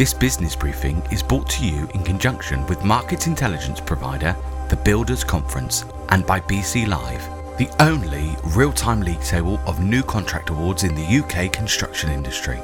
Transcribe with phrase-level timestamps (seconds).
[0.00, 4.34] This business briefing is brought to you in conjunction with market intelligence provider,
[4.70, 10.02] the Builders Conference, and by BC Live, the only real time league table of new
[10.02, 12.58] contract awards in the UK construction industry.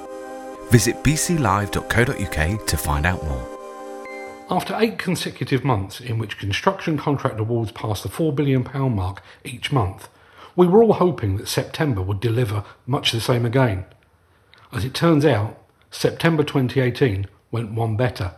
[0.71, 4.07] Visit bclive.co.uk to find out more.
[4.49, 9.71] After eight consecutive months in which construction contract awards passed the £4 billion mark each
[9.71, 10.09] month,
[10.57, 13.85] we were all hoping that September would deliver much the same again.
[14.73, 18.33] As it turns out, September 2018 went one better.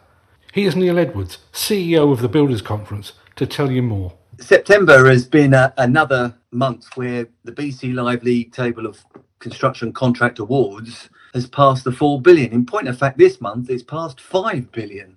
[0.52, 4.14] Here's Neil Edwards, CEO of the Builders Conference, to tell you more.
[4.38, 9.04] September has been a, another month where the BC Live League table of
[9.40, 12.52] construction contract awards has passed the 4 billion.
[12.52, 15.16] In point of fact, this month it's passed 5 billion,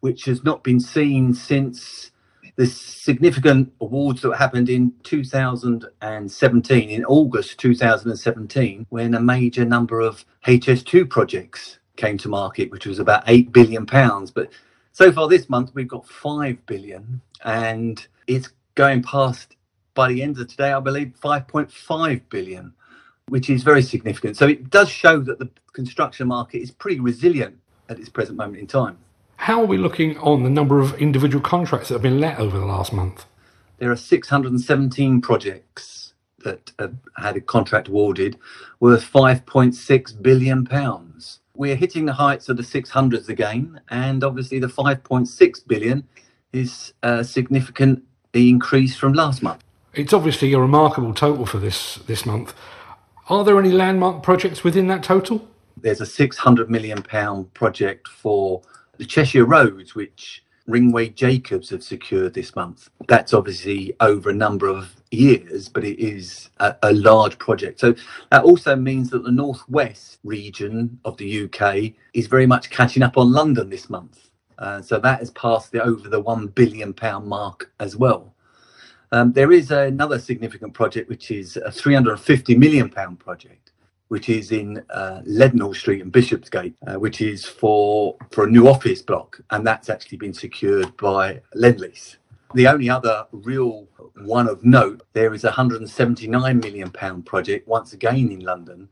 [0.00, 2.10] which has not been seen since
[2.56, 10.24] the significant awards that happened in 2017, in August 2017, when a major number of
[10.46, 14.30] HS2 projects came to market, which was about 8 billion pounds.
[14.30, 14.50] But
[14.92, 19.56] so far this month, we've got £5 billion, and it's going past
[19.94, 22.72] by the end of today, I believe, 5.5 billion,
[23.28, 24.36] which is very significant.
[24.36, 28.58] So it does show that the construction market is pretty resilient at its present moment
[28.58, 28.98] in time.
[29.36, 32.58] How are we looking on the number of individual contracts that have been let over
[32.58, 33.26] the last month?
[33.78, 38.38] There are 617 projects that have had a contract awarded
[38.80, 41.40] worth 5.6 billion pounds.
[41.54, 46.06] We're hitting the heights of the 600s again, and obviously the 5.6 billion
[46.52, 49.62] is a significant increase from last month.
[49.94, 52.54] It's obviously a remarkable total for this this month.
[53.28, 55.48] Are there any landmark projects within that total?
[55.76, 58.62] There's a 600 million pound project for
[58.98, 62.88] the Cheshire Roads, which Ringway Jacobs have secured this month.
[63.06, 67.78] That's obviously over a number of years, but it is a, a, large project.
[67.78, 67.94] So
[68.30, 73.16] that also means that the northwest region of the UK is very much catching up
[73.16, 74.30] on London this month.
[74.58, 78.34] Uh, so that has passed the, over the one billion pound mark as well.
[79.12, 83.70] Um, there is another significant project, which is a 350 million pound project,
[84.08, 88.68] which is in uh, Leadenhall Street and Bishopsgate, uh, which is for for a new
[88.68, 92.16] office block, and that's actually been secured by Lendlease.
[92.54, 93.88] The only other real
[94.22, 98.88] one of note there is a 179 million pound project, once again in London,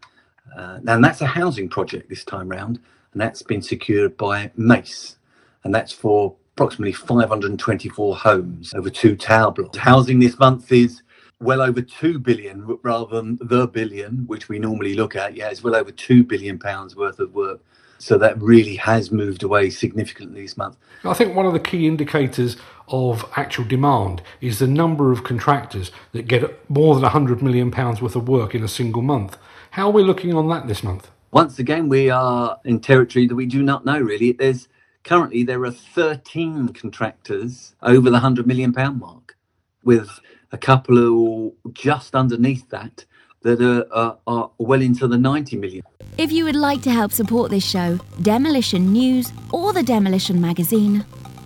[0.56, 2.80] uh, and that's a housing project this time round,
[3.12, 5.16] and that's been secured by Mace,
[5.62, 9.78] and that's for approximately 524 homes over two tower blocks.
[9.78, 11.02] Housing this month is
[11.40, 15.34] well over 2 billion rather than the billion which we normally look at.
[15.34, 17.60] Yeah it's well over 2 billion pounds worth of work.
[17.98, 20.76] So that really has moved away significantly this month.
[21.04, 22.56] I think one of the key indicators
[22.88, 28.02] of actual demand is the number of contractors that get more than 100 million pounds
[28.02, 29.38] worth of work in a single month.
[29.70, 31.10] How are we looking on that this month?
[31.30, 34.32] Once again we are in territory that we do not know really.
[34.32, 34.68] There's
[35.02, 39.36] currently there are 13 contractors over the 100 million pound mark
[39.82, 40.20] with
[40.54, 43.04] a couple who just underneath that
[43.42, 45.82] that are, are, are, well into the 90 million.
[46.16, 51.04] If you would like to help support this show, Demolition News, or the Demolition Magazine,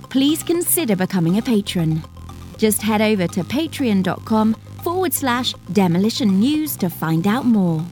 [0.09, 2.05] please consider becoming a patron.
[2.57, 4.55] Just head over to patreon.com
[4.85, 7.85] forward slash demolition news to find out more.